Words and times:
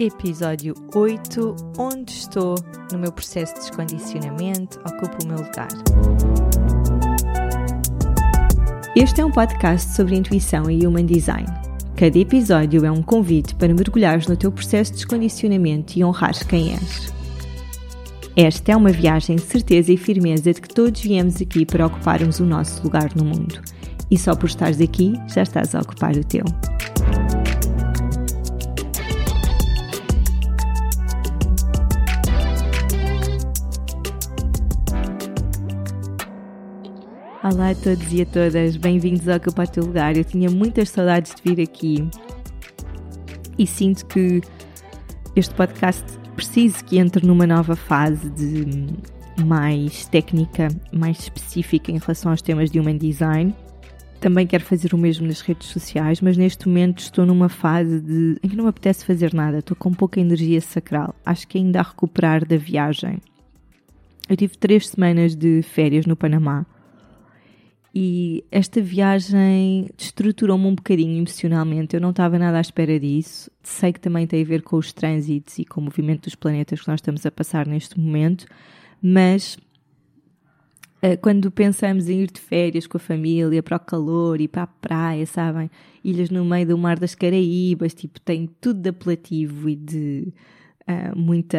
Episódio 0.00 0.76
8 0.94 1.56
Onde 1.76 2.12
estou 2.12 2.54
no 2.92 3.00
meu 3.00 3.10
processo 3.10 3.54
de 3.54 3.60
descondicionamento, 3.62 4.78
ocupo 4.78 5.24
o 5.24 5.26
meu 5.26 5.38
lugar. 5.38 5.66
Este 8.94 9.20
é 9.20 9.24
um 9.24 9.32
podcast 9.32 9.96
sobre 9.96 10.14
intuição 10.14 10.70
e 10.70 10.86
human 10.86 11.04
design. 11.04 11.48
Cada 11.96 12.16
episódio 12.16 12.86
é 12.86 12.90
um 12.92 13.02
convite 13.02 13.56
para 13.56 13.74
mergulhares 13.74 14.28
no 14.28 14.36
teu 14.36 14.52
processo 14.52 14.92
de 14.92 14.98
descondicionamento 14.98 15.98
e 15.98 16.04
honrares 16.04 16.44
quem 16.44 16.74
és. 16.74 17.12
Esta 18.36 18.70
é 18.70 18.76
uma 18.76 18.92
viagem 18.92 19.34
de 19.34 19.42
certeza 19.42 19.92
e 19.92 19.96
firmeza 19.96 20.52
de 20.52 20.60
que 20.60 20.68
todos 20.68 21.00
viemos 21.00 21.42
aqui 21.42 21.66
para 21.66 21.84
ocuparmos 21.84 22.38
o 22.38 22.46
nosso 22.46 22.84
lugar 22.84 23.16
no 23.16 23.24
mundo. 23.24 23.60
E 24.08 24.16
só 24.16 24.36
por 24.36 24.46
estares 24.46 24.80
aqui, 24.80 25.14
já 25.26 25.42
estás 25.42 25.74
a 25.74 25.80
ocupar 25.80 26.14
o 26.14 26.22
teu. 26.22 26.44
Olá 37.40 37.70
a 37.70 37.74
todos 37.76 38.12
e 38.12 38.22
a 38.22 38.26
todas, 38.26 38.76
bem-vindos 38.76 39.28
ao 39.28 39.36
Ocupa 39.36 39.62
o 39.62 39.66
Teu 39.68 39.84
Lugar. 39.84 40.16
Eu 40.16 40.24
tinha 40.24 40.50
muitas 40.50 40.90
saudades 40.90 41.32
de 41.36 41.42
vir 41.44 41.62
aqui 41.62 42.08
e 43.56 43.64
sinto 43.64 44.04
que 44.06 44.40
este 45.36 45.54
podcast 45.54 46.04
preciso 46.34 46.84
que 46.84 46.98
entre 46.98 47.24
numa 47.24 47.46
nova 47.46 47.76
fase 47.76 48.28
de 48.30 48.88
mais 49.44 50.04
técnica, 50.06 50.66
mais 50.92 51.20
específica 51.20 51.92
em 51.92 51.98
relação 51.98 52.32
aos 52.32 52.42
temas 52.42 52.72
de 52.72 52.80
Human 52.80 52.96
Design. 52.96 53.54
Também 54.20 54.44
quero 54.44 54.64
fazer 54.64 54.92
o 54.92 54.98
mesmo 54.98 55.24
nas 55.24 55.40
redes 55.40 55.68
sociais, 55.68 56.20
mas 56.20 56.36
neste 56.36 56.66
momento 56.66 56.98
estou 56.98 57.24
numa 57.24 57.48
fase 57.48 58.00
de, 58.00 58.36
em 58.42 58.48
que 58.48 58.56
não 58.56 58.64
me 58.64 58.70
apetece 58.70 59.04
fazer 59.04 59.32
nada, 59.32 59.60
estou 59.60 59.76
com 59.76 59.94
pouca 59.94 60.18
energia 60.18 60.60
sacral. 60.60 61.14
Acho 61.24 61.46
que 61.46 61.56
ainda 61.56 61.78
a 61.78 61.84
recuperar 61.84 62.44
da 62.44 62.56
viagem. 62.56 63.18
Eu 64.28 64.36
tive 64.36 64.58
três 64.58 64.88
semanas 64.88 65.36
de 65.36 65.62
férias 65.62 66.04
no 66.04 66.16
Panamá 66.16 66.66
e 68.00 68.44
esta 68.52 68.80
viagem 68.80 69.90
estruturou-me 69.98 70.66
um 70.66 70.74
bocadinho 70.76 71.18
emocionalmente. 71.18 71.96
Eu 71.96 72.00
não 72.00 72.10
estava 72.10 72.38
nada 72.38 72.58
à 72.58 72.60
espera 72.60 72.96
disso. 73.00 73.50
Sei 73.60 73.92
que 73.92 73.98
também 73.98 74.24
tem 74.24 74.40
a 74.40 74.46
ver 74.46 74.62
com 74.62 74.76
os 74.76 74.92
trânsitos 74.92 75.58
e 75.58 75.64
com 75.64 75.80
o 75.80 75.84
movimento 75.84 76.22
dos 76.22 76.36
planetas 76.36 76.80
que 76.80 76.86
nós 76.86 76.98
estamos 76.98 77.26
a 77.26 77.30
passar 77.32 77.66
neste 77.66 77.98
momento, 77.98 78.46
mas 79.02 79.58
eh, 81.02 81.16
quando 81.16 81.50
pensamos 81.50 82.08
em 82.08 82.20
ir 82.20 82.30
de 82.30 82.40
férias 82.40 82.86
com 82.86 82.98
a 82.98 83.00
família 83.00 83.64
para 83.64 83.76
o 83.76 83.80
calor 83.80 84.40
e 84.40 84.46
para 84.46 84.62
a 84.62 84.68
praia, 84.68 85.26
sabem? 85.26 85.68
Ilhas 86.04 86.30
no 86.30 86.44
meio 86.44 86.68
do 86.68 86.78
mar 86.78 87.00
das 87.00 87.16
Caraíbas, 87.16 87.94
tipo, 87.94 88.20
tem 88.20 88.48
tudo 88.60 88.80
de 88.80 88.90
apelativo 88.90 89.68
e 89.68 89.74
de 89.74 90.32
uh, 90.88 91.18
muita, 91.18 91.58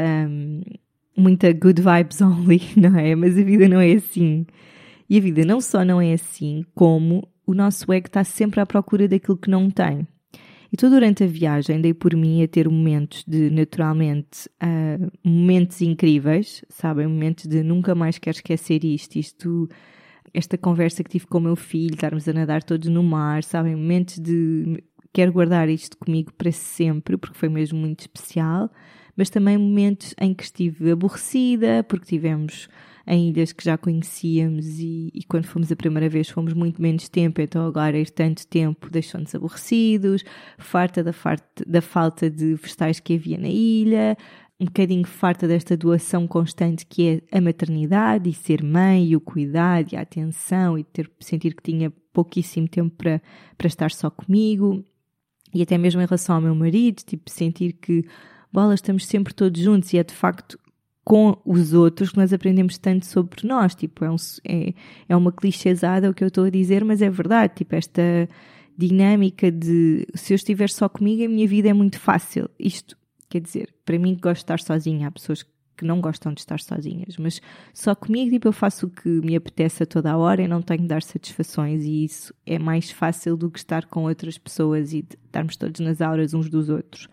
muita 1.17 1.51
good 1.51 1.81
vibes 1.81 2.21
only, 2.23 2.61
não 2.77 2.97
é? 2.97 3.13
Mas 3.13 3.37
a 3.37 3.43
vida 3.43 3.67
não 3.67 3.81
é 3.81 3.91
assim. 3.91 4.45
E 5.09 5.17
a 5.17 5.21
vida 5.21 5.43
não 5.43 5.59
só 5.59 5.83
não 5.83 5.99
é 5.99 6.13
assim, 6.13 6.63
como 6.75 7.27
o 7.45 7.53
nosso 7.53 7.91
ego 7.91 8.07
está 8.07 8.23
sempre 8.23 8.59
à 8.59 8.65
procura 8.65 9.07
daquilo 9.07 9.38
que 9.38 9.49
não 9.49 9.69
tem. 9.69 10.07
E 10.71 10.77
tu, 10.77 10.88
durante 10.88 11.23
a 11.23 11.27
viagem, 11.27 11.81
dei 11.81 11.95
por 11.95 12.15
mim 12.15 12.43
a 12.43 12.47
ter 12.47 12.69
momentos 12.69 13.23
de, 13.27 13.49
naturalmente, 13.49 14.47
uh, 14.61 15.11
momentos 15.27 15.81
incríveis, 15.81 16.63
sabem? 16.69 17.07
Momentos 17.07 17.47
de 17.47 17.63
nunca 17.63 17.95
mais 17.95 18.19
quero 18.19 18.37
esquecer 18.37 18.83
isto, 18.85 19.15
isto, 19.15 19.67
esta 20.31 20.59
conversa 20.59 21.03
que 21.03 21.09
tive 21.09 21.25
com 21.25 21.39
o 21.39 21.41
meu 21.41 21.55
filho, 21.55 21.95
estarmos 21.95 22.27
a 22.27 22.33
nadar 22.33 22.61
todos 22.61 22.87
no 22.87 23.02
mar, 23.02 23.43
sabem? 23.43 23.75
Momentos 23.75 24.19
de 24.19 24.83
quero 25.11 25.33
guardar 25.33 25.69
isto 25.69 25.97
comigo 25.97 26.31
para 26.33 26.52
sempre, 26.52 27.17
porque 27.17 27.37
foi 27.37 27.49
mesmo 27.49 27.80
muito 27.80 28.02
especial, 28.02 28.69
mas 29.17 29.31
também 29.31 29.57
momentos 29.57 30.13
em 30.21 30.35
que 30.35 30.43
estive 30.43 30.91
aborrecida, 30.91 31.83
porque 31.83 32.05
tivemos 32.05 32.70
em 33.09 33.30
ilhas 33.30 33.52
que 33.52 33.65
já 33.65 33.75
conhecíamos 33.75 34.77
e, 34.77 35.09
e, 35.11 35.23
quando 35.23 35.45
fomos 35.45 35.71
a 35.71 35.75
primeira 35.75 36.08
vez 36.08 36.30
fomos 36.30 36.53
muito 36.53 36.80
menos 36.80 37.09
tempo, 37.09 37.42
então 37.42 37.65
agora 37.65 37.97
ir 37.97 38.11
tanto 38.11 38.45
tempo 38.45 38.87
deixou-nos 38.87 39.33
aborrecidos, 39.33 40.23
farta 40.59 41.03
da, 41.03 41.11
farta 41.11 41.65
da 41.65 41.81
falta 41.81 42.30
de 42.30 42.53
vegetais 42.53 42.99
que 42.99 43.15
havia 43.15 43.39
na 43.39 43.47
ilha, 43.47 44.15
um 44.59 44.65
bocadinho 44.65 45.08
farta 45.08 45.47
desta 45.47 45.75
doação 45.75 46.27
constante 46.27 46.86
que 46.86 47.23
é 47.31 47.37
a 47.37 47.42
maternidade 47.42 48.30
e 48.30 48.33
ser 48.33 48.64
mãe 48.64 49.08
e 49.08 49.15
o 49.15 49.21
cuidado 49.21 49.91
e 49.91 49.95
a 49.95 50.02
atenção 50.02 50.77
e 50.77 50.83
ter, 50.83 51.09
sentir 51.20 51.55
que 51.55 51.64
tinha 51.64 51.91
pouquíssimo 52.14 52.67
tempo 52.67 52.95
para, 52.95 53.20
para 53.58 53.67
estar 53.67 53.89
só 53.89 54.11
comigo. 54.11 54.86
E 55.52 55.64
até 55.64 55.80
mesmo 55.80 55.99
em 55.99 56.05
relação 56.05 56.36
ao 56.36 56.41
meu 56.41 56.53
marido, 56.53 57.02
tipo 57.03 57.27
sentir 57.31 57.73
que 57.73 58.05
bola, 58.53 58.76
estamos 58.76 59.08
sempre 59.08 59.33
todos 59.33 59.59
juntos 59.59 59.91
e 59.93 59.97
é 59.97 60.03
de 60.03 60.14
facto 60.14 60.59
com 61.09 61.36
os 61.43 61.73
outros 61.73 62.11
que 62.11 62.17
nós 62.17 62.31
aprendemos 62.31 62.77
tanto 62.77 63.03
sobre 63.03 63.47
nós. 63.47 63.73
Tipo, 63.73 64.05
é, 64.05 64.11
um, 64.11 64.15
é, 64.47 64.73
é 65.09 65.15
uma 65.15 65.31
clichêsada 65.31 66.08
o 66.08 66.14
que 66.14 66.23
eu 66.23 66.27
estou 66.27 66.43
a 66.43 66.52
dizer, 66.52 66.86
mas 66.86 67.02
é 67.02 67.09
verdade. 67.09 67.55
Tipo, 67.55 67.75
esta 67.75 68.30
dinâmica 68.77 69.52
de 69.52 70.05
se 70.14 70.33
eu 70.33 70.36
estiver 70.36 70.70
só 70.70 70.87
comigo, 70.87 71.25
a 71.25 71.27
minha 71.27 71.47
vida 71.47 71.67
é 71.67 71.73
muito 71.73 71.99
fácil. 71.99 72.47
Isto, 72.59 72.95
quer 73.27 73.42
dizer, 73.42 73.73
para 73.83 73.97
mim 73.97 74.14
que 74.14 74.21
gosto 74.21 74.36
de 74.36 74.43
estar 74.43 74.59
sozinha, 74.59 75.08
há 75.08 75.11
pessoas 75.11 75.43
que 75.75 75.83
não 75.83 75.99
gostam 75.99 76.31
de 76.31 76.42
estar 76.42 76.59
sozinhas, 76.59 77.17
mas 77.17 77.41
só 77.73 77.95
comigo, 77.95 78.30
tipo, 78.30 78.47
eu 78.47 78.53
faço 78.53 78.86
o 78.86 78.89
que 78.91 79.09
me 79.09 79.36
apetece 79.36 79.81
a 79.81 79.87
toda 79.87 80.11
a 80.11 80.17
hora 80.17 80.43
e 80.43 80.47
não 80.47 80.61
tenho 80.61 80.81
de 80.81 80.87
dar 80.89 81.02
satisfações 81.02 81.86
e 81.86 82.03
isso 82.03 82.31
é 82.45 82.59
mais 82.59 82.91
fácil 82.91 83.36
do 83.36 83.49
que 83.49 83.58
estar 83.58 83.86
com 83.86 84.03
outras 84.03 84.37
pessoas 84.37 84.93
e 84.93 84.99
estarmos 84.99 85.58
todos 85.58 85.80
nas 85.80 86.02
auras 86.02 86.36
uns 86.36 86.52
dos 86.52 86.70
outros. 86.70 87.08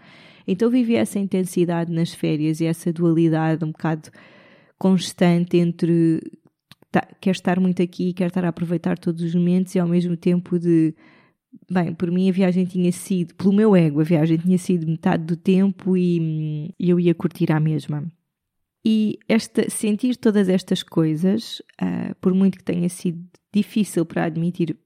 Então 0.46 0.70
vivi 0.70 0.94
essa 0.94 1.18
intensidade 1.18 1.92
nas 1.92 2.14
férias 2.14 2.60
e 2.60 2.66
essa 2.66 2.92
dualidade 2.92 3.64
um 3.64 3.72
bocado 3.72 4.10
constante 4.78 5.56
entre 5.56 6.20
tá, 6.90 7.06
quer 7.20 7.32
estar 7.32 7.58
muito 7.58 7.82
aqui, 7.82 8.12
quer 8.12 8.28
estar 8.28 8.44
a 8.44 8.48
aproveitar 8.48 8.98
todos 8.98 9.22
os 9.22 9.34
momentos 9.34 9.74
e 9.74 9.78
ao 9.78 9.88
mesmo 9.88 10.16
tempo 10.16 10.58
de 10.58 10.94
bem, 11.70 11.94
por 11.94 12.10
mim 12.10 12.28
a 12.28 12.32
viagem 12.32 12.64
tinha 12.64 12.92
sido, 12.92 13.34
pelo 13.34 13.52
meu 13.52 13.74
ego, 13.74 14.00
a 14.00 14.04
viagem 14.04 14.36
tinha 14.36 14.58
sido 14.58 14.86
metade 14.86 15.24
do 15.24 15.36
tempo 15.36 15.96
e, 15.96 16.74
eu 16.78 17.00
ia 17.00 17.14
curtir 17.14 17.50
à 17.50 17.58
mesma. 17.58 18.04
E 18.84 19.18
esta, 19.28 19.68
sentir 19.68 20.16
todas 20.16 20.48
estas 20.48 20.82
coisas, 20.82 21.60
uh, 21.82 22.14
por 22.20 22.32
muito 22.32 22.58
que 22.58 22.64
tenha 22.64 22.88
sido 22.88 23.20
difícil 23.52 24.06
para 24.06 24.24
admitir 24.24 24.76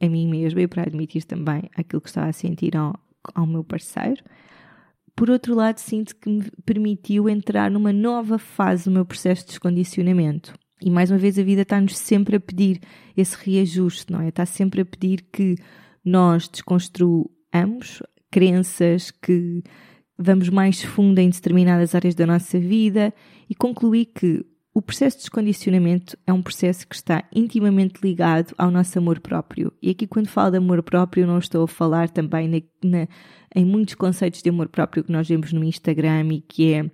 a 0.00 0.08
mim 0.08 0.28
mesma 0.28 0.62
e 0.62 0.66
para 0.66 0.82
admitir 0.82 1.24
também 1.24 1.70
aquilo 1.76 2.02
que 2.02 2.08
estava 2.08 2.28
a 2.28 2.32
sentir 2.32 2.76
ao, 2.76 2.98
ao 3.32 3.46
meu 3.46 3.62
parceiro, 3.62 4.24
por 5.16 5.30
outro 5.30 5.54
lado, 5.54 5.78
sinto 5.78 6.16
que 6.16 6.28
me 6.28 6.50
permitiu 6.64 7.28
entrar 7.28 7.70
numa 7.70 7.92
nova 7.92 8.38
fase 8.38 8.84
do 8.84 8.90
meu 8.90 9.04
processo 9.04 9.42
de 9.42 9.48
descondicionamento. 9.48 10.54
E 10.82 10.90
mais 10.90 11.10
uma 11.10 11.18
vez, 11.18 11.38
a 11.38 11.42
vida 11.42 11.62
está-nos 11.62 11.96
sempre 11.96 12.36
a 12.36 12.40
pedir 12.40 12.80
esse 13.16 13.36
reajuste, 13.36 14.12
não 14.12 14.20
é? 14.20 14.28
Está 14.28 14.44
sempre 14.44 14.80
a 14.80 14.84
pedir 14.84 15.24
que 15.32 15.56
nós 16.04 16.48
desconstruamos 16.48 18.02
crenças, 18.30 19.10
que 19.10 19.62
vamos 20.18 20.48
mais 20.48 20.82
fundo 20.82 21.20
em 21.20 21.30
determinadas 21.30 21.94
áreas 21.94 22.14
da 22.14 22.26
nossa 22.26 22.58
vida 22.58 23.14
e 23.48 23.54
concluir 23.54 24.06
que 24.06 24.44
o 24.74 24.82
processo 24.82 25.18
de 25.18 25.22
descondicionamento 25.22 26.18
é 26.26 26.32
um 26.32 26.42
processo 26.42 26.86
que 26.88 26.96
está 26.96 27.22
intimamente 27.32 28.00
ligado 28.02 28.52
ao 28.58 28.72
nosso 28.72 28.98
amor 28.98 29.20
próprio. 29.20 29.72
E 29.80 29.88
aqui, 29.90 30.04
quando 30.04 30.26
falo 30.26 30.50
de 30.50 30.58
amor 30.58 30.82
próprio, 30.82 31.28
não 31.28 31.38
estou 31.38 31.62
a 31.62 31.68
falar 31.68 32.10
também 32.10 32.48
na, 32.48 32.90
na, 32.90 33.08
em 33.54 33.64
muitos 33.64 33.94
conceitos 33.94 34.42
de 34.42 34.50
amor 34.50 34.68
próprio 34.68 35.04
que 35.04 35.12
nós 35.12 35.28
vemos 35.28 35.52
no 35.52 35.62
Instagram 35.62 36.26
e 36.32 36.40
que 36.40 36.72
é 36.72 36.90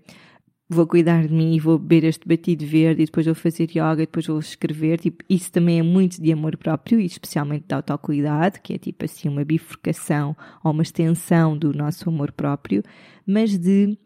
vou 0.68 0.86
cuidar 0.86 1.26
de 1.26 1.32
mim 1.32 1.54
e 1.54 1.58
vou 1.58 1.78
beber 1.78 2.06
este 2.06 2.28
batido 2.28 2.66
verde 2.66 3.02
e 3.02 3.06
depois 3.06 3.24
vou 3.24 3.34
fazer 3.34 3.70
yoga 3.70 3.94
e 3.94 4.06
depois 4.06 4.26
vou 4.26 4.38
escrever. 4.38 5.00
Tipo, 5.00 5.24
isso 5.28 5.50
também 5.50 5.78
é 5.78 5.82
muito 5.82 6.20
de 6.20 6.30
amor 6.30 6.58
próprio 6.58 7.00
e 7.00 7.06
especialmente 7.06 7.64
de 7.66 7.74
autocuidado, 7.74 8.60
que 8.60 8.74
é 8.74 8.78
tipo 8.78 9.06
assim 9.06 9.26
uma 9.26 9.42
bifurcação 9.42 10.36
ou 10.62 10.70
uma 10.70 10.82
extensão 10.82 11.56
do 11.56 11.72
nosso 11.72 12.10
amor 12.10 12.30
próprio, 12.30 12.82
mas 13.26 13.58
de 13.58 13.96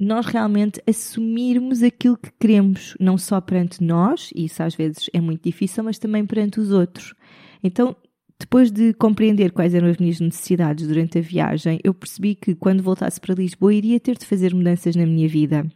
nós 0.00 0.24
realmente 0.24 0.82
assumirmos 0.88 1.82
aquilo 1.82 2.16
que 2.16 2.32
queremos, 2.40 2.96
não 2.98 3.18
só 3.18 3.38
perante 3.38 3.84
nós, 3.84 4.30
e 4.34 4.46
isso 4.46 4.62
às 4.62 4.74
vezes 4.74 5.10
é 5.12 5.20
muito 5.20 5.44
difícil, 5.44 5.84
mas 5.84 5.98
também 5.98 6.24
perante 6.24 6.58
os 6.58 6.72
outros. 6.72 7.12
Então, 7.62 7.94
depois 8.38 8.70
de 8.70 8.94
compreender 8.94 9.52
quais 9.52 9.74
eram 9.74 9.88
as 9.88 9.98
minhas 9.98 10.18
necessidades 10.18 10.88
durante 10.88 11.18
a 11.18 11.20
viagem, 11.20 11.78
eu 11.84 11.92
percebi 11.92 12.34
que 12.34 12.54
quando 12.54 12.82
voltasse 12.82 13.20
para 13.20 13.34
Lisboa 13.34 13.74
iria 13.74 14.00
ter 14.00 14.16
de 14.16 14.24
fazer 14.24 14.54
mudanças 14.54 14.96
na 14.96 15.04
minha 15.04 15.28
vida. 15.28 15.70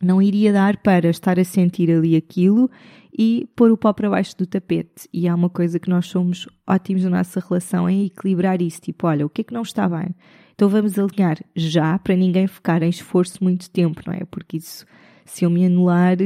Não 0.00 0.22
iria 0.22 0.52
dar 0.52 0.76
para 0.76 1.08
estar 1.08 1.40
a 1.40 1.44
sentir 1.44 1.90
ali 1.90 2.14
aquilo 2.14 2.70
e 3.18 3.48
pôr 3.56 3.72
o 3.72 3.76
pó 3.76 3.92
para 3.92 4.10
baixo 4.10 4.36
do 4.36 4.46
tapete. 4.46 5.08
E 5.12 5.26
há 5.26 5.34
uma 5.34 5.50
coisa 5.50 5.80
que 5.80 5.90
nós 5.90 6.06
somos 6.06 6.46
ótimos 6.64 7.02
na 7.02 7.10
nossa 7.10 7.40
relação 7.40 7.90
em 7.90 8.06
equilibrar 8.06 8.62
isso. 8.62 8.80
Tipo, 8.80 9.08
olha, 9.08 9.26
o 9.26 9.28
que 9.28 9.40
é 9.40 9.44
que 9.44 9.54
não 9.54 9.62
está 9.62 9.88
bem? 9.88 10.14
Então 10.56 10.68
vamos 10.70 10.98
alinhar 10.98 11.38
já 11.54 11.98
para 11.98 12.16
ninguém 12.16 12.46
ficar 12.46 12.82
em 12.82 12.88
esforço 12.88 13.44
muito 13.44 13.70
tempo, 13.70 14.00
não 14.06 14.14
é? 14.14 14.24
Porque 14.24 14.56
isso, 14.56 14.86
se 15.24 15.44
eu 15.44 15.50
me 15.50 15.66
anular, 15.66 16.16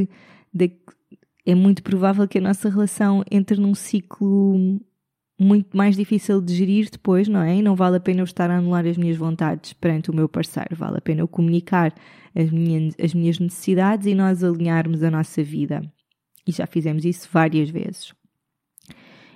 é 1.44 1.54
muito 1.54 1.82
provável 1.82 2.26
que 2.28 2.38
a 2.38 2.40
nossa 2.40 2.70
relação 2.70 3.24
entre 3.28 3.60
num 3.60 3.74
ciclo 3.74 4.80
muito 5.38 5.76
mais 5.76 5.96
difícil 5.96 6.40
de 6.40 6.54
gerir 6.54 6.88
depois, 6.90 7.26
não 7.26 7.40
é? 7.40 7.56
E 7.56 7.62
não 7.62 7.74
vale 7.74 7.96
a 7.96 8.00
pena 8.00 8.20
eu 8.20 8.24
estar 8.24 8.50
a 8.50 8.58
anular 8.58 8.86
as 8.86 8.96
minhas 8.96 9.16
vontades 9.16 9.72
perante 9.72 10.10
o 10.10 10.14
meu 10.14 10.28
parceiro, 10.28 10.76
vale 10.76 10.98
a 10.98 11.00
pena 11.00 11.22
eu 11.22 11.28
comunicar 11.28 11.92
as 12.36 12.50
minhas, 12.50 12.94
as 13.02 13.14
minhas 13.14 13.38
necessidades 13.38 14.06
e 14.06 14.14
nós 14.14 14.44
alinharmos 14.44 15.02
a 15.02 15.10
nossa 15.10 15.42
vida. 15.42 15.82
E 16.46 16.52
já 16.52 16.66
fizemos 16.66 17.04
isso 17.04 17.28
várias 17.32 17.68
vezes. 17.68 18.14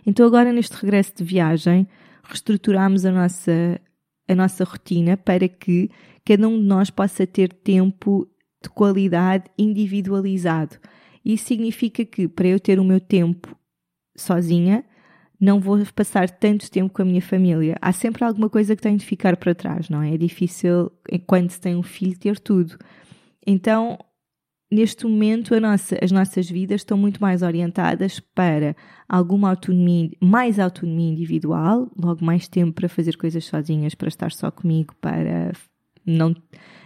Então, 0.06 0.26
agora 0.26 0.52
neste 0.52 0.76
regresso 0.76 1.14
de 1.16 1.24
viagem, 1.24 1.88
reestruturamos 2.22 3.06
a 3.06 3.10
nossa, 3.10 3.80
a 4.28 4.34
nossa 4.34 4.64
rotina 4.64 5.16
para 5.16 5.48
que 5.48 5.90
cada 6.24 6.48
um 6.48 6.58
de 6.58 6.64
nós 6.64 6.90
possa 6.90 7.26
ter 7.26 7.52
tempo 7.52 8.28
de 8.62 8.70
qualidade 8.70 9.44
individualizado. 9.58 10.76
Isso 11.24 11.46
significa 11.46 12.04
que 12.04 12.26
para 12.28 12.48
eu 12.48 12.58
ter 12.58 12.78
o 12.78 12.84
meu 12.84 13.00
tempo 13.00 13.56
sozinha, 14.16 14.84
não 15.40 15.60
vou 15.60 15.78
passar 15.94 16.30
tanto 16.30 16.70
tempo 16.70 16.92
com 16.92 17.02
a 17.02 17.04
minha 17.04 17.20
família. 17.20 17.76
Há 17.80 17.92
sempre 17.92 18.24
alguma 18.24 18.48
coisa 18.48 18.74
que 18.74 18.82
tem 18.82 18.96
de 18.96 19.04
ficar 19.04 19.36
para 19.36 19.54
trás, 19.54 19.88
não 19.88 20.00
é? 20.00 20.14
É 20.14 20.16
difícil, 20.16 20.90
quando 21.26 21.50
se 21.50 21.60
tem 21.60 21.76
um 21.76 21.82
filho, 21.82 22.18
ter 22.18 22.38
tudo. 22.38 22.78
Então, 23.46 23.98
neste 24.74 25.06
momento, 25.06 25.58
nossa, 25.60 25.96
as 26.02 26.10
nossas 26.10 26.50
vidas 26.50 26.80
estão 26.80 26.98
muito 26.98 27.20
mais 27.20 27.42
orientadas 27.42 28.20
para 28.20 28.74
alguma 29.08 29.50
autonomia, 29.50 30.10
mais 30.20 30.58
autonomia 30.58 31.12
individual, 31.12 31.90
logo 31.96 32.24
mais 32.24 32.48
tempo 32.48 32.72
para 32.72 32.88
fazer 32.88 33.16
coisas 33.16 33.44
sozinhas, 33.44 33.94
para 33.94 34.08
estar 34.08 34.32
só 34.32 34.50
comigo, 34.50 34.94
para 35.00 35.52
não, 36.04 36.34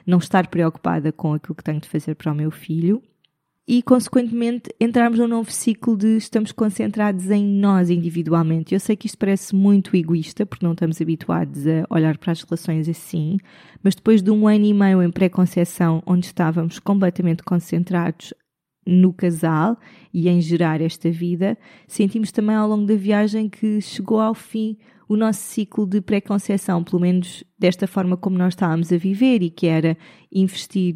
não 0.07 0.19
estar 0.19 0.47
preocupada 0.49 1.11
com 1.11 1.33
aquilo 1.33 1.55
que 1.55 1.65
tenho 1.65 1.81
de 1.81 1.89
fazer 1.89 2.15
para 2.15 2.33
o 2.33 2.35
meu 2.35 2.51
filho 2.51 3.03
e, 3.69 3.83
consequentemente, 3.83 4.75
entrarmos 4.81 5.19
num 5.19 5.29
novo 5.29 5.53
ciclo 5.53 5.95
de 5.95 6.17
estamos 6.17 6.53
concentrados 6.53 7.31
em 7.31 7.45
nós 7.45 7.91
individualmente. 7.91 8.73
Eu 8.73 8.81
sei 8.81 8.97
que 8.97 9.07
isto 9.07 9.19
parece 9.19 9.55
muito 9.55 9.95
egoísta, 9.95 10.47
porque 10.47 10.65
não 10.65 10.73
estamos 10.73 10.99
habituados 11.03 11.67
a 11.67 11.85
olhar 11.91 12.17
para 12.17 12.33
as 12.33 12.41
relações 12.41 12.89
assim, 12.89 13.37
mas 13.83 13.95
depois 13.95 14.23
de 14.23 14.31
um 14.31 14.49
ano 14.49 14.65
e 14.65 14.73
meio 14.73 15.03
em 15.03 15.11
pré-conceição, 15.11 16.03
onde 16.07 16.25
estávamos 16.25 16.79
completamente 16.79 17.43
concentrados 17.43 18.33
no 18.87 19.13
casal 19.13 19.77
e 20.15 20.31
em 20.31 20.41
gerar 20.41 20.81
esta 20.81 21.11
vida, 21.11 21.59
sentimos 21.87 22.33
também 22.33 22.57
ao 22.57 22.67
longo 22.67 22.87
da 22.87 22.97
viagem 22.97 23.51
que 23.51 23.83
chegou 23.83 24.19
ao 24.19 24.33
fim 24.33 24.79
o 25.07 25.15
nosso 25.15 25.43
ciclo 25.43 25.87
de 25.87 26.01
pré-conceição, 26.01 26.83
pelo 26.83 27.03
menos 27.03 27.45
desta 27.59 27.87
forma 27.87 28.17
como 28.17 28.39
nós 28.39 28.55
estávamos 28.55 28.91
a 28.91 28.97
viver 28.97 29.43
e 29.43 29.51
que 29.51 29.67
era 29.67 29.95
investir, 30.33 30.95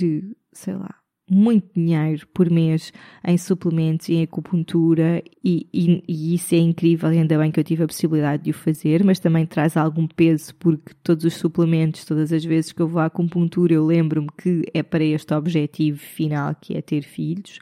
sei 0.55 0.75
lá, 0.75 1.02
muito 1.33 1.69
dinheiro 1.75 2.27
por 2.35 2.51
mês 2.51 2.93
em 3.27 3.39
suplementos 3.39 4.09
e 4.09 4.15
em 4.15 4.23
acupuntura 4.23 5.23
e, 5.43 5.67
e, 5.73 6.05
e, 6.07 6.35
isso 6.35 6.55
é 6.55 6.59
incrível, 6.59 7.09
ainda 7.09 7.39
bem 7.39 7.51
que 7.51 7.59
eu 7.59 7.65
tive 7.65 7.85
a 7.85 7.87
possibilidade 7.87 8.45
de 8.45 8.51
o 8.51 8.55
fazer, 8.55 9.03
mas 9.03 9.19
também 9.19 9.47
traz 9.47 9.77
algum 9.77 10.07
peso 10.07 10.55
porque 10.57 10.93
todos 11.03 11.25
os 11.25 11.35
suplementos, 11.35 12.05
todas 12.05 12.33
as 12.33 12.45
vezes 12.45 12.73
que 12.73 12.81
eu 12.81 12.89
vou 12.89 13.01
à 13.01 13.07
acupuntura 13.07 13.73
eu 13.73 13.87
lembro-me 13.87 14.29
que 14.37 14.63
é 14.75 14.83
para 14.83 15.05
este 15.05 15.33
objetivo 15.35 15.99
final 15.99 16.55
que 16.61 16.77
é 16.77 16.83
ter 16.83 17.03
filhos. 17.03 17.59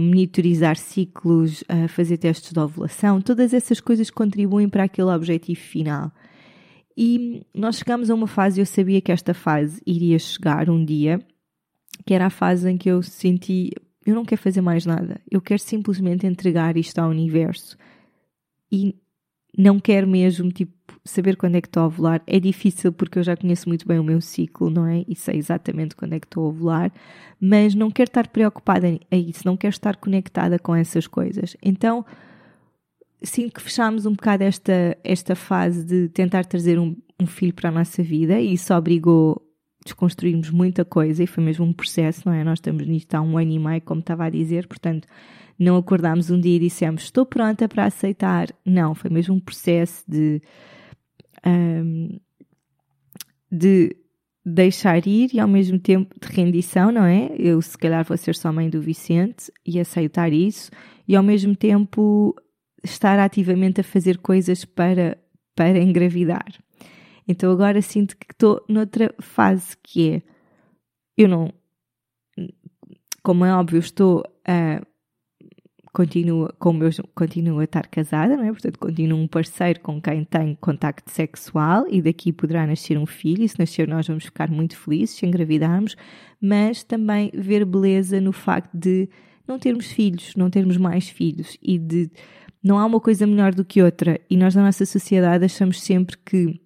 Monitorizar 0.00 0.76
ciclos, 0.76 1.64
fazer 1.88 2.16
testes 2.18 2.52
de 2.52 2.60
ovulação, 2.60 3.20
todas 3.20 3.52
essas 3.52 3.80
coisas 3.80 4.08
contribuem 4.08 4.68
para 4.68 4.84
aquele 4.84 5.08
objetivo 5.08 5.58
final. 5.58 6.12
E 6.96 7.44
nós 7.52 7.78
chegamos 7.78 8.08
a 8.08 8.14
uma 8.14 8.28
fase, 8.28 8.60
eu 8.60 8.66
sabia 8.66 9.00
que 9.00 9.10
esta 9.10 9.34
fase 9.34 9.82
iria 9.84 10.18
chegar 10.18 10.70
um 10.70 10.84
dia, 10.84 11.20
que 12.04 12.14
era 12.14 12.26
a 12.26 12.30
fase 12.30 12.70
em 12.70 12.76
que 12.76 12.88
eu 12.88 13.02
senti 13.02 13.70
eu 14.06 14.14
não 14.14 14.24
quero 14.24 14.40
fazer 14.40 14.60
mais 14.60 14.84
nada, 14.84 15.20
eu 15.30 15.40
quero 15.40 15.60
simplesmente 15.60 16.26
entregar 16.26 16.76
isto 16.76 16.98
ao 16.98 17.08
universo 17.08 17.76
e 18.70 18.94
não 19.56 19.78
quero 19.78 20.06
mesmo 20.06 20.50
tipo 20.50 20.72
saber 21.04 21.36
quando 21.36 21.54
é 21.54 21.60
que 21.60 21.68
estou 21.68 21.84
a 21.84 21.86
ovular. 21.86 22.22
É 22.26 22.40
difícil 22.40 22.92
porque 22.92 23.18
eu 23.18 23.22
já 23.22 23.36
conheço 23.36 23.68
muito 23.68 23.86
bem 23.86 23.98
o 23.98 24.04
meu 24.04 24.20
ciclo, 24.20 24.68
não 24.68 24.86
é? 24.86 25.04
E 25.08 25.14
sei 25.14 25.36
exatamente 25.36 25.94
quando 25.94 26.12
é 26.14 26.20
que 26.20 26.26
estou 26.26 26.44
a 26.44 26.48
ovular, 26.48 26.92
mas 27.40 27.74
não 27.74 27.90
quero 27.90 28.08
estar 28.08 28.28
preocupada 28.28 28.86
a 29.10 29.16
isso, 29.16 29.42
não 29.44 29.56
quero 29.56 29.72
estar 29.72 29.96
conectada 29.96 30.58
com 30.58 30.74
essas 30.74 31.06
coisas. 31.06 31.56
Então 31.62 32.04
sinto 33.22 33.54
que 33.54 33.62
fechámos 33.62 34.04
um 34.04 34.12
bocado 34.12 34.44
esta, 34.44 34.98
esta 35.02 35.34
fase 35.34 35.84
de 35.84 36.08
tentar 36.10 36.44
trazer 36.44 36.78
um, 36.78 36.94
um 37.18 37.26
filho 37.26 37.54
para 37.54 37.70
a 37.70 37.72
nossa 37.72 38.02
vida 38.02 38.38
e 38.38 38.52
isso 38.52 38.74
obrigou 38.74 39.40
desconstruímos 39.84 40.50
muita 40.50 40.84
coisa 40.84 41.22
e 41.22 41.26
foi 41.26 41.44
mesmo 41.44 41.64
um 41.64 41.72
processo, 41.72 42.22
não 42.26 42.32
é? 42.32 42.42
Nós 42.42 42.58
estamos 42.58 42.86
nisto 42.86 43.14
há 43.14 43.20
um 43.20 43.36
ano 43.36 43.52
e 43.52 43.58
meio, 43.58 43.82
como 43.82 44.00
estava 44.00 44.24
a 44.24 44.30
dizer, 44.30 44.66
portanto, 44.66 45.06
não 45.58 45.76
acordámos 45.76 46.30
um 46.30 46.40
dia 46.40 46.56
e 46.56 46.60
dissemos 46.60 47.04
estou 47.04 47.26
pronta 47.26 47.68
para 47.68 47.84
aceitar. 47.84 48.48
Não, 48.64 48.94
foi 48.94 49.10
mesmo 49.10 49.34
um 49.34 49.40
processo 49.40 50.02
de, 50.08 50.40
um, 51.46 52.18
de 53.52 53.94
deixar 54.44 55.06
ir 55.06 55.30
e 55.34 55.40
ao 55.40 55.48
mesmo 55.48 55.78
tempo 55.78 56.14
de 56.20 56.34
rendição, 56.34 56.90
não 56.90 57.04
é? 57.04 57.30
Eu 57.38 57.60
se 57.62 57.76
calhar 57.78 58.04
vou 58.04 58.16
ser 58.16 58.34
só 58.34 58.52
mãe 58.52 58.68
do 58.68 58.80
Vicente 58.80 59.52
e 59.66 59.78
aceitar 59.78 60.32
isso 60.32 60.70
e 61.06 61.14
ao 61.14 61.22
mesmo 61.22 61.54
tempo 61.54 62.34
estar 62.82 63.18
ativamente 63.18 63.80
a 63.80 63.84
fazer 63.84 64.18
coisas 64.18 64.64
para, 64.64 65.18
para 65.54 65.78
engravidar. 65.78 66.63
Então 67.26 67.50
agora 67.50 67.80
sinto 67.80 68.16
que 68.16 68.26
estou 68.30 68.64
noutra 68.68 69.14
fase 69.20 69.76
que 69.82 70.10
é 70.10 70.22
eu 71.16 71.28
não, 71.28 71.52
como 73.22 73.44
é 73.44 73.54
óbvio, 73.54 73.78
estou 73.78 74.24
a 74.46 74.82
continuo, 75.94 76.52
como 76.58 76.82
eu 76.82 76.90
continuo 77.14 77.60
a 77.60 77.64
estar 77.64 77.86
casada, 77.86 78.36
não 78.36 78.44
é? 78.44 78.50
Portanto, 78.50 78.78
continuo 78.80 79.16
um 79.16 79.28
parceiro 79.28 79.78
com 79.78 80.02
quem 80.02 80.24
tenho 80.24 80.56
contacto 80.56 81.08
sexual 81.08 81.86
e 81.88 82.02
daqui 82.02 82.32
poderá 82.32 82.66
nascer 82.66 82.98
um 82.98 83.06
filho, 83.06 83.44
e 83.44 83.48
se 83.48 83.58
nascer 83.60 83.86
nós 83.86 84.08
vamos 84.08 84.24
ficar 84.24 84.50
muito 84.50 84.76
felizes 84.76 85.16
se 85.16 85.24
engravidarmos, 85.24 85.94
mas 86.40 86.82
também 86.82 87.30
ver 87.32 87.64
beleza 87.64 88.20
no 88.20 88.32
facto 88.32 88.76
de 88.76 89.08
não 89.46 89.56
termos 89.56 89.86
filhos, 89.86 90.34
não 90.34 90.50
termos 90.50 90.76
mais 90.76 91.08
filhos 91.08 91.56
e 91.62 91.78
de 91.78 92.10
não 92.62 92.78
há 92.78 92.86
uma 92.86 92.98
coisa 92.98 93.26
melhor 93.26 93.54
do 93.54 93.64
que 93.64 93.80
outra 93.80 94.20
e 94.28 94.36
nós 94.36 94.54
na 94.54 94.64
nossa 94.64 94.84
sociedade 94.84 95.44
achamos 95.44 95.80
sempre 95.80 96.16
que 96.24 96.60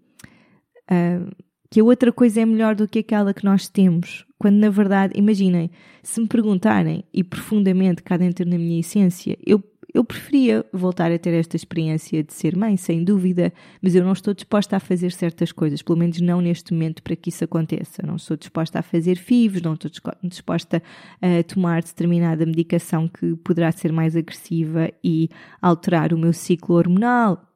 uh, 0.90 1.30
que 1.70 1.80
a 1.80 1.84
outra 1.84 2.12
coisa 2.12 2.40
é 2.40 2.46
melhor 2.46 2.74
do 2.74 2.88
que 2.88 3.00
aquela 3.00 3.34
que 3.34 3.44
nós 3.44 3.68
temos. 3.68 4.24
Quando 4.38 4.56
na 4.56 4.70
verdade, 4.70 5.14
imaginem, 5.16 5.70
se 6.02 6.20
me 6.20 6.26
perguntarem, 6.26 7.04
e 7.12 7.22
profundamente 7.22 8.02
cá 8.02 8.16
dentro 8.16 8.48
na 8.48 8.56
minha 8.56 8.80
essência, 8.80 9.36
eu, 9.44 9.62
eu 9.92 10.04
preferia 10.04 10.64
voltar 10.72 11.10
a 11.10 11.18
ter 11.18 11.34
esta 11.34 11.56
experiência 11.56 12.22
de 12.22 12.32
ser 12.32 12.56
mãe, 12.56 12.76
sem 12.76 13.02
dúvida, 13.02 13.52
mas 13.82 13.94
eu 13.94 14.04
não 14.04 14.12
estou 14.12 14.32
disposta 14.32 14.76
a 14.76 14.80
fazer 14.80 15.10
certas 15.12 15.50
coisas, 15.50 15.82
pelo 15.82 15.98
menos 15.98 16.20
não 16.20 16.40
neste 16.40 16.72
momento 16.72 17.02
para 17.02 17.16
que 17.16 17.30
isso 17.30 17.44
aconteça. 17.44 18.02
Não 18.06 18.16
estou 18.16 18.36
disposta 18.36 18.78
a 18.78 18.82
fazer 18.82 19.16
FIVs, 19.16 19.60
não 19.60 19.74
estou 19.74 19.90
disposta 20.22 20.82
a 21.20 21.42
tomar 21.42 21.82
determinada 21.82 22.46
medicação 22.46 23.08
que 23.08 23.34
poderá 23.36 23.72
ser 23.72 23.92
mais 23.92 24.16
agressiva 24.16 24.88
e 25.02 25.28
alterar 25.60 26.14
o 26.14 26.18
meu 26.18 26.32
ciclo 26.32 26.76
hormonal. 26.76 27.47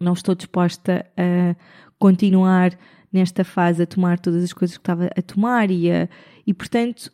Não 0.00 0.14
estou 0.14 0.34
disposta 0.34 1.06
a 1.16 1.54
continuar 1.98 2.76
nesta 3.12 3.44
fase 3.44 3.82
a 3.82 3.86
tomar 3.86 4.18
todas 4.18 4.42
as 4.42 4.52
coisas 4.52 4.76
que 4.76 4.82
estava 4.82 5.10
a 5.16 5.22
tomar 5.22 5.70
e, 5.70 5.90
a, 5.90 6.08
e 6.46 6.54
portanto, 6.54 7.12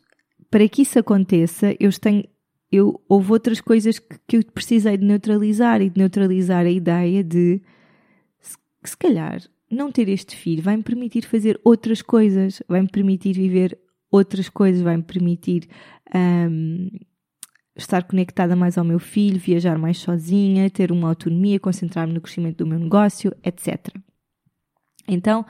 para 0.49 0.67
que 0.69 0.83
isso 0.83 0.97
aconteça, 0.99 1.75
eu 1.79 1.91
tenho, 1.91 2.23
eu, 2.71 3.01
houve 3.09 3.31
outras 3.31 3.59
coisas 3.59 3.99
que, 3.99 4.17
que 4.27 4.37
eu 4.37 4.43
precisei 4.53 4.97
de 4.97 5.05
neutralizar 5.05 5.81
e 5.81 5.89
de 5.89 5.99
neutralizar 5.99 6.65
a 6.65 6.69
ideia 6.69 7.23
de 7.23 7.61
se, 8.39 8.57
se 8.83 8.97
calhar 8.97 9.41
não 9.69 9.91
ter 9.91 10.07
este 10.07 10.35
filho 10.35 10.63
vai-me 10.63 10.83
permitir 10.83 11.25
fazer 11.25 11.59
outras 11.63 12.01
coisas, 12.01 12.61
vai-me 12.67 12.87
permitir 12.87 13.33
viver 13.33 13.77
outras 14.09 14.47
coisas, 14.49 14.81
vai-me 14.81 15.03
permitir 15.03 15.67
um, 16.15 16.89
estar 17.77 18.03
conectada 18.03 18.55
mais 18.55 18.77
ao 18.77 18.83
meu 18.83 18.99
filho, 18.99 19.39
viajar 19.39 19.77
mais 19.77 19.97
sozinha, 19.97 20.69
ter 20.69 20.91
uma 20.91 21.09
autonomia, 21.09 21.59
concentrar-me 21.59 22.13
no 22.13 22.21
crescimento 22.21 22.57
do 22.57 22.67
meu 22.67 22.79
negócio, 22.79 23.33
etc. 23.43 23.93
Então, 25.07 25.45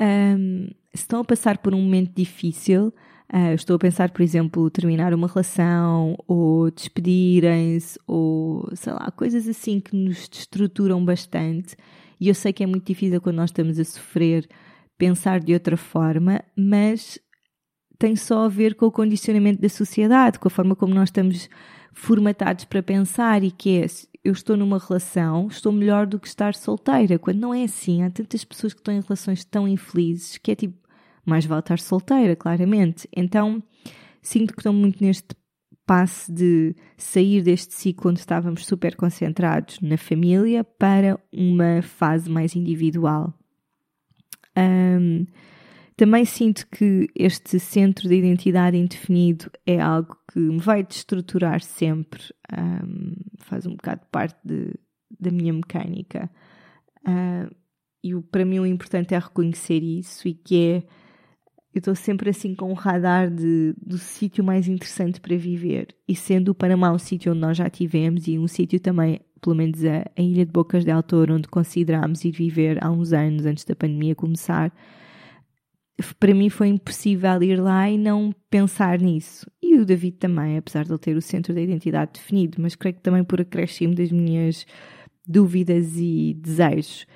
um, 0.00 0.68
se 0.94 1.02
estão 1.02 1.20
a 1.20 1.24
passar 1.24 1.58
por 1.58 1.74
um 1.74 1.82
momento 1.82 2.14
difícil, 2.14 2.92
uh, 3.32 3.54
estou 3.54 3.76
a 3.76 3.78
pensar, 3.78 4.10
por 4.10 4.22
exemplo, 4.22 4.70
terminar 4.70 5.12
uma 5.12 5.26
relação 5.26 6.16
ou 6.26 6.70
despedirem-se 6.70 7.98
ou 8.06 8.68
sei 8.74 8.92
lá, 8.92 9.10
coisas 9.10 9.48
assim 9.48 9.80
que 9.80 9.94
nos 9.94 10.28
destruturam 10.28 11.04
bastante. 11.04 11.76
E 12.20 12.28
eu 12.28 12.34
sei 12.34 12.52
que 12.52 12.62
é 12.62 12.66
muito 12.66 12.86
difícil 12.86 13.20
quando 13.20 13.36
nós 13.36 13.50
estamos 13.50 13.78
a 13.78 13.84
sofrer 13.84 14.48
pensar 14.96 15.40
de 15.40 15.52
outra 15.52 15.76
forma, 15.76 16.42
mas 16.56 17.18
tem 17.98 18.16
só 18.16 18.44
a 18.44 18.48
ver 18.48 18.74
com 18.74 18.86
o 18.86 18.92
condicionamento 18.92 19.60
da 19.60 19.68
sociedade, 19.68 20.38
com 20.38 20.48
a 20.48 20.50
forma 20.50 20.76
como 20.76 20.94
nós 20.94 21.08
estamos 21.08 21.48
formatados 21.92 22.64
para 22.64 22.82
pensar 22.82 23.42
e 23.42 23.50
que 23.50 23.78
é 23.78 23.86
eu 24.22 24.32
estou 24.32 24.56
numa 24.56 24.78
relação, 24.78 25.46
estou 25.46 25.72
melhor 25.72 26.04
do 26.04 26.18
que 26.18 26.26
estar 26.26 26.54
solteira. 26.54 27.18
Quando 27.18 27.38
não 27.38 27.54
é 27.54 27.62
assim, 27.62 28.02
há 28.02 28.10
tantas 28.10 28.44
pessoas 28.44 28.74
que 28.74 28.80
estão 28.80 28.92
em 28.92 29.00
relações 29.00 29.44
tão 29.44 29.68
infelizes 29.68 30.36
que 30.36 30.50
é 30.50 30.54
tipo, 30.56 30.76
mais 31.24 31.46
vale 31.46 31.60
estar 31.60 31.78
solteira, 31.78 32.34
claramente. 32.34 33.08
Então, 33.16 33.62
sinto 34.20 34.52
que 34.52 34.60
estou 34.60 34.72
muito 34.72 35.02
neste 35.02 35.36
passe 35.86 36.30
de 36.32 36.74
sair 36.96 37.40
deste 37.42 37.72
ciclo 37.72 38.10
onde 38.10 38.18
estávamos 38.18 38.66
super 38.66 38.96
concentrados 38.96 39.78
na 39.80 39.96
família 39.96 40.64
para 40.64 41.20
uma 41.32 41.80
fase 41.80 42.28
mais 42.28 42.56
individual. 42.56 43.32
Um, 44.56 45.24
também 45.96 46.26
sinto 46.26 46.66
que 46.68 47.08
este 47.14 47.58
centro 47.58 48.06
de 48.08 48.16
identidade 48.16 48.76
indefinido 48.76 49.50
é 49.66 49.80
algo 49.80 50.16
que 50.30 50.38
me 50.38 50.58
vai 50.58 50.82
destruturar 50.84 51.62
sempre, 51.62 52.22
um, 52.52 53.14
faz 53.38 53.66
um 53.66 53.70
bocado 53.70 54.02
parte 54.12 54.36
de, 54.44 54.74
da 55.18 55.30
minha 55.30 55.54
mecânica. 55.54 56.30
Uh, 57.08 57.54
e 58.04 58.14
para 58.30 58.44
mim 58.44 58.58
o 58.58 58.66
importante 58.66 59.14
é 59.14 59.18
reconhecer 59.18 59.82
isso 59.82 60.28
e 60.28 60.34
que 60.34 60.56
é 60.56 60.82
eu 61.74 61.78
estou 61.78 61.94
sempre 61.94 62.30
assim 62.30 62.54
com 62.54 62.70
um 62.70 62.74
radar 62.74 63.30
de, 63.30 63.74
do 63.76 63.98
sítio 63.98 64.42
mais 64.42 64.66
interessante 64.66 65.20
para 65.20 65.36
viver. 65.36 65.88
E 66.08 66.16
sendo 66.16 66.48
o 66.48 66.54
Panamá 66.54 66.90
um 66.90 66.98
sítio 66.98 67.32
onde 67.32 67.40
nós 67.42 67.54
já 67.54 67.68
tivemos 67.68 68.26
e 68.26 68.38
um 68.38 68.48
sítio 68.48 68.80
também, 68.80 69.20
pelo 69.42 69.54
menos 69.54 69.84
a, 69.84 70.10
a 70.16 70.22
Ilha 70.22 70.46
de 70.46 70.52
Bocas 70.52 70.86
de 70.86 70.90
Altor, 70.90 71.30
onde 71.30 71.48
considerámos 71.48 72.24
ir 72.24 72.30
viver 72.30 72.82
há 72.82 72.90
uns 72.90 73.12
anos 73.12 73.44
antes 73.44 73.62
da 73.64 73.76
pandemia 73.76 74.14
começar, 74.14 74.72
para 76.18 76.34
mim 76.34 76.50
foi 76.50 76.68
impossível 76.68 77.42
ir 77.42 77.60
lá 77.60 77.88
e 77.88 77.96
não 77.96 78.34
pensar 78.50 78.98
nisso. 79.00 79.50
E 79.62 79.78
o 79.78 79.84
David 79.84 80.18
também, 80.18 80.58
apesar 80.58 80.84
de 80.84 80.92
ele 80.92 80.98
ter 80.98 81.16
o 81.16 81.22
centro 81.22 81.54
da 81.54 81.60
identidade 81.60 82.12
definido, 82.14 82.60
mas 82.60 82.74
creio 82.74 82.94
que 82.94 83.02
também 83.02 83.24
por 83.24 83.40
acréscimo 83.40 83.94
das 83.94 84.12
minhas 84.12 84.66
dúvidas 85.26 85.96
e 85.96 86.34
desejos. 86.34 87.06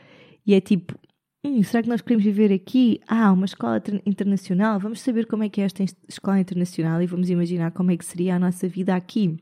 E 0.46 0.54
é 0.54 0.60
tipo, 0.60 0.98
hum, 1.44 1.62
será 1.62 1.82
que 1.82 1.88
nós 1.88 2.00
queremos 2.00 2.24
viver 2.24 2.52
aqui? 2.52 3.00
Ah, 3.06 3.32
uma 3.32 3.44
escola 3.44 3.82
internacional, 4.06 4.80
vamos 4.80 5.00
saber 5.00 5.26
como 5.26 5.44
é 5.44 5.48
que 5.48 5.60
é 5.60 5.64
esta 5.64 5.84
escola 6.08 6.40
internacional 6.40 7.02
e 7.02 7.06
vamos 7.06 7.28
imaginar 7.28 7.72
como 7.72 7.90
é 7.90 7.96
que 7.96 8.04
seria 8.04 8.36
a 8.36 8.38
nossa 8.38 8.66
vida 8.66 8.94
aqui. 8.94 9.38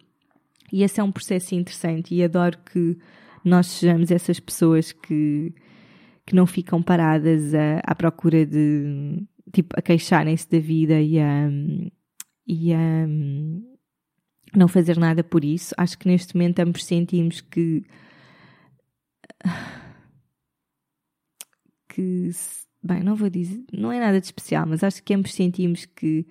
E 0.72 0.82
esse 0.82 1.00
é 1.00 1.02
um 1.02 1.12
processo 1.12 1.54
interessante 1.54 2.14
e 2.14 2.22
adoro 2.22 2.58
que 2.72 2.98
nós 3.44 3.68
sejamos 3.68 4.10
essas 4.10 4.38
pessoas 4.40 4.92
que, 4.92 5.54
que 6.28 6.34
não 6.34 6.46
ficam 6.46 6.82
paradas 6.82 7.54
a, 7.54 7.80
à 7.82 7.94
procura 7.94 8.44
de, 8.44 9.26
tipo, 9.50 9.74
a 9.78 9.80
queixarem-se 9.80 10.46
da 10.50 10.58
vida 10.58 11.00
e 11.00 11.18
a, 11.18 11.48
e 12.46 12.74
a 12.74 13.06
não 14.54 14.68
fazer 14.68 14.98
nada 14.98 15.24
por 15.24 15.42
isso. 15.42 15.74
Acho 15.78 15.98
que 15.98 16.06
neste 16.06 16.36
momento 16.36 16.58
ambos 16.60 16.84
sentimos 16.84 17.40
que 17.40 17.82
que, 21.88 22.30
bem, 22.82 23.02
não 23.02 23.16
vou 23.16 23.30
dizer, 23.30 23.64
não 23.72 23.90
é 23.90 23.98
nada 23.98 24.20
de 24.20 24.26
especial, 24.26 24.66
mas 24.66 24.84
acho 24.84 25.02
que 25.02 25.14
ambos 25.14 25.32
sentimos 25.32 25.86
que 25.86 26.26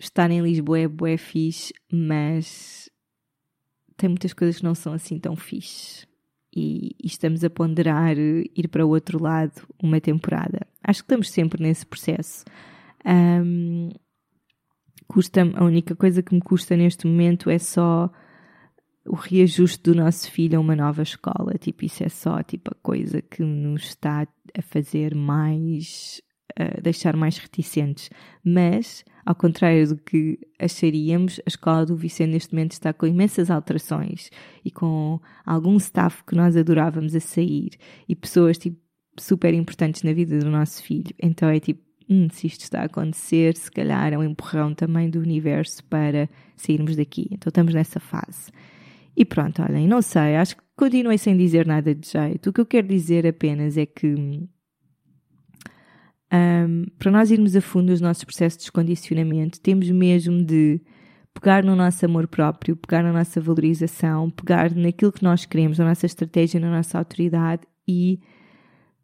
estar 0.00 0.30
em 0.30 0.40
Lisboa 0.40 0.78
é 0.78 0.88
bué 0.88 1.18
fixe, 1.18 1.74
mas 1.92 2.88
tem 3.98 4.08
muitas 4.08 4.32
coisas 4.32 4.56
que 4.56 4.64
não 4.64 4.74
são 4.74 4.94
assim 4.94 5.18
tão 5.18 5.36
fixe. 5.36 6.07
E, 6.54 6.96
e 7.02 7.06
estamos 7.06 7.44
a 7.44 7.50
ponderar 7.50 8.16
ir 8.18 8.68
para 8.68 8.84
o 8.84 8.88
outro 8.88 9.22
lado 9.22 9.62
uma 9.82 10.00
temporada. 10.00 10.66
Acho 10.82 11.02
que 11.02 11.06
estamos 11.06 11.30
sempre 11.30 11.62
nesse 11.62 11.84
processo. 11.84 12.44
Um, 13.04 13.90
custa 15.06 15.42
a 15.54 15.64
única 15.64 15.94
coisa 15.94 16.22
que 16.22 16.34
me 16.34 16.40
custa 16.40 16.76
neste 16.76 17.06
momento 17.06 17.50
é 17.50 17.58
só 17.58 18.10
o 19.06 19.14
reajuste 19.14 19.82
do 19.82 19.94
nosso 19.94 20.30
filho 20.30 20.58
a 20.58 20.60
uma 20.60 20.76
nova 20.76 21.02
escola. 21.02 21.54
Tipo, 21.58 21.84
isso 21.84 22.04
é 22.04 22.08
só 22.08 22.42
tipo, 22.42 22.70
a 22.70 22.76
coisa 22.82 23.22
que 23.22 23.42
nos 23.42 23.84
está 23.84 24.26
a 24.56 24.62
fazer 24.62 25.14
mais. 25.14 26.20
A 26.58 26.80
deixar 26.80 27.16
mais 27.16 27.38
reticentes. 27.38 28.10
Mas, 28.44 29.04
ao 29.24 29.34
contrário 29.34 29.88
do 29.88 29.96
que 29.96 30.38
acharíamos, 30.58 31.38
a 31.46 31.48
escola 31.48 31.86
do 31.86 31.96
Vicente 31.96 32.32
neste 32.32 32.52
momento 32.52 32.72
está 32.72 32.92
com 32.92 33.06
imensas 33.06 33.50
alterações 33.50 34.30
e 34.64 34.70
com 34.70 35.20
algum 35.46 35.76
staff 35.76 36.24
que 36.24 36.34
nós 36.34 36.56
adorávamos 36.56 37.14
a 37.14 37.20
sair 37.20 37.70
e 38.08 38.16
pessoas 38.16 38.58
tipo, 38.58 38.76
super 39.16 39.54
importantes 39.54 40.02
na 40.02 40.12
vida 40.12 40.38
do 40.40 40.50
nosso 40.50 40.82
filho. 40.82 41.14
Então 41.22 41.48
é 41.48 41.60
tipo. 41.60 41.86
Hum, 42.10 42.26
se 42.30 42.46
isto 42.46 42.62
está 42.62 42.80
a 42.80 42.84
acontecer, 42.86 43.54
se 43.54 43.70
calhar 43.70 44.14
é 44.14 44.16
um 44.16 44.24
empurrão 44.24 44.72
também 44.72 45.10
do 45.10 45.20
universo 45.20 45.84
para 45.84 46.26
sairmos 46.56 46.96
daqui. 46.96 47.28
Então 47.30 47.50
estamos 47.50 47.74
nessa 47.74 48.00
fase. 48.00 48.50
E 49.14 49.26
pronto, 49.26 49.60
olhem, 49.60 49.86
não 49.86 50.00
sei, 50.00 50.36
acho 50.36 50.56
que 50.56 50.62
continuei 50.74 51.18
sem 51.18 51.36
dizer 51.36 51.66
nada 51.66 51.94
de 51.94 52.08
jeito. 52.08 52.48
O 52.48 52.52
que 52.54 52.62
eu 52.62 52.64
quero 52.64 52.88
dizer 52.88 53.26
apenas 53.26 53.76
é 53.76 53.84
que 53.84 54.16
um, 56.32 56.84
para 56.98 57.10
nós 57.10 57.30
irmos 57.30 57.56
a 57.56 57.60
fundo 57.60 57.90
nos 57.90 58.00
nossos 58.00 58.24
processos 58.24 58.58
de 58.58 58.64
descondicionamento, 58.64 59.60
temos 59.60 59.90
mesmo 59.90 60.42
de 60.44 60.80
pegar 61.32 61.62
no 61.64 61.74
nosso 61.74 62.04
amor 62.04 62.26
próprio, 62.26 62.76
pegar 62.76 63.02
na 63.02 63.12
nossa 63.12 63.40
valorização, 63.40 64.30
pegar 64.30 64.74
naquilo 64.74 65.12
que 65.12 65.22
nós 65.22 65.46
queremos, 65.46 65.78
na 65.78 65.86
nossa 65.86 66.06
estratégia, 66.06 66.60
na 66.60 66.70
nossa 66.70 66.98
autoridade 66.98 67.62
e 67.86 68.20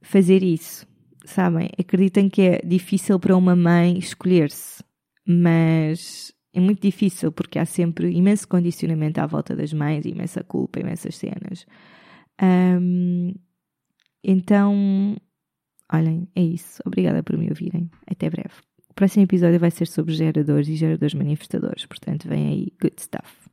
fazer 0.03 0.43
isso. 0.43 0.87
Sabem? 1.25 1.71
Acreditem 1.79 2.29
que 2.29 2.43
é 2.43 2.61
difícil 2.65 3.19
para 3.19 3.37
uma 3.37 3.57
mãe 3.57 3.99
escolher-se, 3.99 4.85
mas 5.27 6.35
é 6.53 6.61
muito 6.61 6.83
difícil 6.83 7.33
porque 7.33 7.59
há 7.59 7.65
sempre 7.65 8.11
imenso 8.11 8.47
condicionamento 8.47 9.21
à 9.21 9.27
volta 9.27 9.57
das 9.57 9.73
mães, 9.73 10.05
imensa 10.05 10.45
culpa, 10.45 10.81
imensas 10.81 11.17
cenas. 11.17 11.65
Um, 12.43 13.35
então, 14.23 15.17
olhem, 15.93 16.29
é 16.35 16.43
isso. 16.43 16.83
Obrigada 16.85 17.23
por 17.23 17.37
me 17.37 17.49
ouvirem. 17.49 17.91
Até 18.07 18.31
breve. 18.31 18.55
O 18.91 18.95
próximo 18.95 19.25
episódio 19.25 19.59
vai 19.59 19.71
ser 19.71 19.87
sobre 19.87 20.15
geradores 20.15 20.69
e 20.69 20.77
geradores 20.77 21.15
manifestadores, 21.15 21.85
portanto, 21.87 22.29
vem 22.29 22.47
aí 22.47 22.73
good 22.81 22.95
stuff. 23.01 23.44